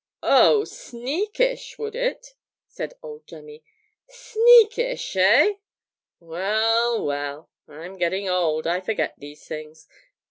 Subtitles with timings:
[0.23, 2.33] 'Oh, "sneakish," would it?'
[2.67, 3.63] said old Jemmy.
[4.09, 5.57] '"Sneakish," eh?
[6.19, 9.87] Well, well, I'm getting old, I forget these things.